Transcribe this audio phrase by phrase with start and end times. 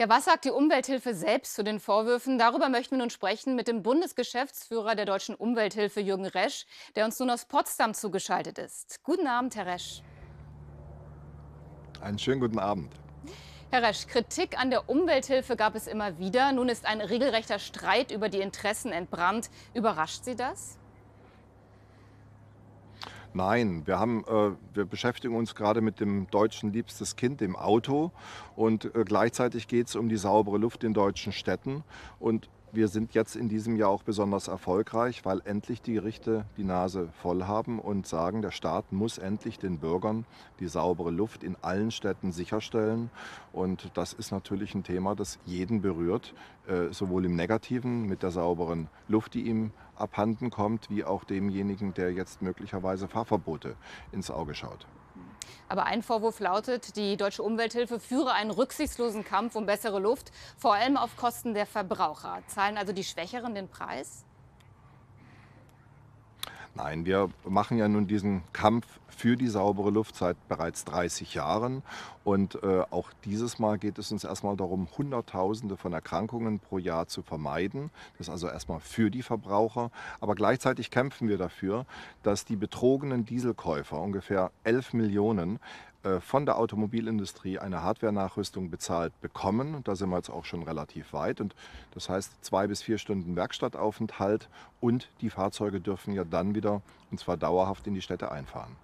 [0.00, 2.38] Ja, was sagt die Umwelthilfe selbst zu den Vorwürfen?
[2.38, 7.18] Darüber möchten wir nun sprechen mit dem Bundesgeschäftsführer der Deutschen Umwelthilfe, Jürgen Resch, der uns
[7.18, 9.02] nun aus Potsdam zugeschaltet ist.
[9.02, 10.02] Guten Abend, Herr Resch.
[12.00, 12.94] Einen schönen guten Abend.
[13.72, 16.52] Herr Resch, Kritik an der Umwelthilfe gab es immer wieder.
[16.52, 19.50] Nun ist ein regelrechter Streit über die Interessen entbrannt.
[19.74, 20.78] Überrascht Sie das?
[23.38, 28.10] Nein, wir, haben, äh, wir beschäftigen uns gerade mit dem deutschen liebstes Kind, dem Auto.
[28.56, 31.84] Und äh, gleichzeitig geht es um die saubere Luft in deutschen Städten.
[32.18, 36.64] Und wir sind jetzt in diesem Jahr auch besonders erfolgreich, weil endlich die Gerichte die
[36.64, 40.26] Nase voll haben und sagen, der Staat muss endlich den Bürgern
[40.60, 43.10] die saubere Luft in allen Städten sicherstellen.
[43.52, 46.34] Und das ist natürlich ein Thema, das jeden berührt,
[46.66, 51.94] äh, sowohl im Negativen mit der sauberen Luft, die ihm abhanden kommt, wie auch demjenigen,
[51.94, 53.76] der jetzt möglicherweise Fahrverbote
[54.12, 54.86] ins Auge schaut.
[55.68, 60.74] Aber ein Vorwurf lautet, die Deutsche Umwelthilfe führe einen rücksichtslosen Kampf um bessere Luft, vor
[60.74, 62.42] allem auf Kosten der Verbraucher.
[62.46, 64.24] Zahlen also die Schwächeren den Preis?
[66.74, 68.86] Nein, wir machen ja nun diesen Kampf
[69.18, 71.82] für die saubere Luft seit bereits 30 Jahren.
[72.22, 77.08] Und äh, auch dieses Mal geht es uns erstmal darum, Hunderttausende von Erkrankungen pro Jahr
[77.08, 77.90] zu vermeiden.
[78.16, 79.90] Das ist also erstmal für die Verbraucher.
[80.20, 81.84] Aber gleichzeitig kämpfen wir dafür,
[82.22, 85.58] dass die betrogenen Dieselkäufer, ungefähr 11 Millionen,
[86.20, 89.74] von der Automobilindustrie eine Hardware-Nachrüstung bezahlt bekommen.
[89.74, 91.40] Und da sind wir jetzt auch schon relativ weit.
[91.40, 91.54] Und
[91.92, 94.48] das heißt zwei bis vier Stunden Werkstattaufenthalt
[94.80, 98.76] und die Fahrzeuge dürfen ja dann wieder, und zwar dauerhaft, in die Städte einfahren.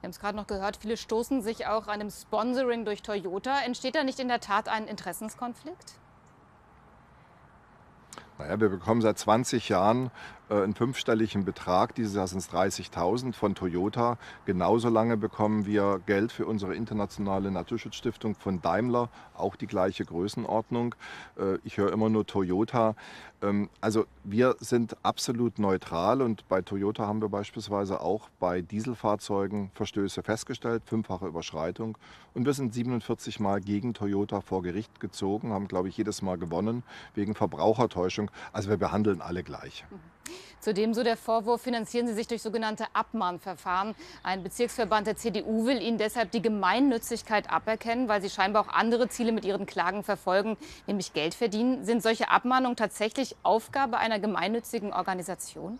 [0.00, 3.60] Wir haben es gerade noch gehört, viele stoßen sich auch an dem Sponsoring durch Toyota.
[3.64, 5.94] Entsteht da nicht in der Tat ein Interessenskonflikt?
[8.38, 10.10] Naja, wir bekommen seit 20 Jahren äh,
[10.48, 11.94] einen fünfstelligen Betrag.
[11.94, 14.18] Dieses Jahr sind es 30.000 von Toyota.
[14.44, 20.94] Genauso lange bekommen wir Geld für unsere internationale Naturschutzstiftung von Daimler, auch die gleiche Größenordnung.
[21.38, 22.94] Äh, ich höre immer nur Toyota.
[23.42, 29.70] Ähm, also wir sind absolut neutral und bei Toyota haben wir beispielsweise auch bei Dieselfahrzeugen
[29.74, 31.98] Verstöße festgestellt, fünffache Überschreitung.
[32.34, 36.38] Und wir sind 47 Mal gegen Toyota vor Gericht gezogen, haben, glaube ich, jedes Mal
[36.38, 36.82] gewonnen
[37.14, 38.30] wegen Verbrauchertäuschung.
[38.52, 39.84] Also wir behandeln alle gleich.
[40.60, 43.94] Zudem so der Vorwurf, finanzieren Sie sich durch sogenannte Abmahnverfahren.
[44.22, 49.08] Ein Bezirksverband der CDU will Ihnen deshalb die Gemeinnützigkeit aberkennen, weil Sie scheinbar auch andere
[49.08, 51.84] Ziele mit Ihren Klagen verfolgen, nämlich Geld verdienen.
[51.84, 55.78] Sind solche Abmahnungen tatsächlich Aufgabe einer gemeinnützigen Organisation?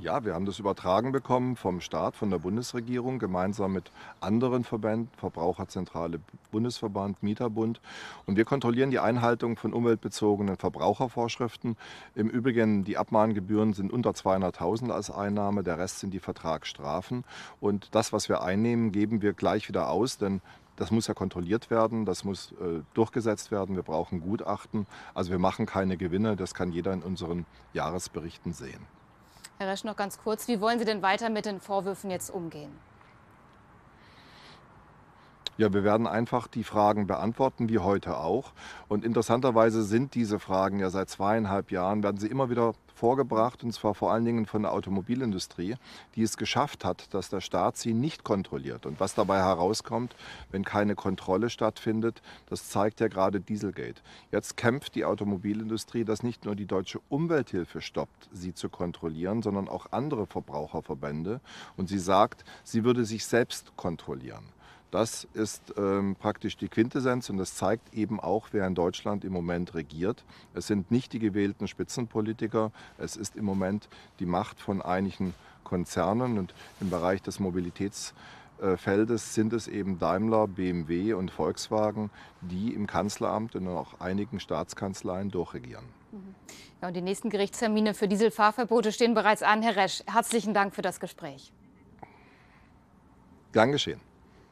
[0.00, 5.10] Ja, wir haben das übertragen bekommen vom Staat, von der Bundesregierung, gemeinsam mit anderen Verbänden,
[5.18, 7.82] Verbraucherzentrale Bundesverband, Mieterbund.
[8.24, 11.76] Und wir kontrollieren die Einhaltung von umweltbezogenen Verbrauchervorschriften.
[12.14, 17.24] Im Übrigen, die Abmahngebühren sind unter 200.000 als Einnahme, der Rest sind die Vertragsstrafen.
[17.60, 20.40] Und das, was wir einnehmen, geben wir gleich wieder aus, denn
[20.76, 23.76] das muss ja kontrolliert werden, das muss äh, durchgesetzt werden.
[23.76, 24.86] Wir brauchen Gutachten.
[25.12, 27.44] Also wir machen keine Gewinne, das kann jeder in unseren
[27.74, 28.99] Jahresberichten sehen.
[29.60, 32.72] Herr Resch, noch ganz kurz, wie wollen Sie denn weiter mit den Vorwürfen jetzt umgehen?
[35.60, 38.52] Ja, wir werden einfach die Fragen beantworten, wie heute auch.
[38.88, 43.70] Und interessanterweise sind diese Fragen ja seit zweieinhalb Jahren, werden sie immer wieder vorgebracht, und
[43.74, 45.76] zwar vor allen Dingen von der Automobilindustrie,
[46.14, 48.86] die es geschafft hat, dass der Staat sie nicht kontrolliert.
[48.86, 50.16] Und was dabei herauskommt,
[50.50, 54.00] wenn keine Kontrolle stattfindet, das zeigt ja gerade Dieselgate.
[54.32, 59.68] Jetzt kämpft die Automobilindustrie, dass nicht nur die deutsche Umwelthilfe stoppt, sie zu kontrollieren, sondern
[59.68, 61.42] auch andere Verbraucherverbände.
[61.76, 64.44] Und sie sagt, sie würde sich selbst kontrollieren.
[64.90, 69.32] Das ist ähm, praktisch die Quintessenz und das zeigt eben auch, wer in Deutschland im
[69.32, 70.24] Moment regiert.
[70.52, 76.38] Es sind nicht die gewählten Spitzenpolitiker, es ist im Moment die Macht von einigen Konzernen
[76.38, 83.54] und im Bereich des Mobilitätsfeldes sind es eben Daimler, BMW und Volkswagen, die im Kanzleramt
[83.54, 85.84] und auch einigen Staatskanzleien durchregieren.
[86.82, 89.62] Ja, und die nächsten Gerichtstermine für Dieselfahrverbote stehen bereits an.
[89.62, 91.52] Herr Resch, herzlichen Dank für das Gespräch.
[93.52, 94.00] Gern geschehen.